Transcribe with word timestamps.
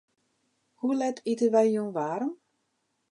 Hoe 0.79 0.95
let 0.99 1.17
ite 1.31 1.47
wy 1.53 1.65
jûn 1.73 1.93
waarm? 1.95 2.31